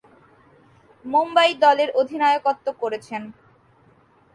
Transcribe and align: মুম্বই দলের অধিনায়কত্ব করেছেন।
মুম্বই 1.05 1.51
দলের 1.63 1.89
অধিনায়কত্ব 2.01 2.67
করেছেন। 2.81 3.21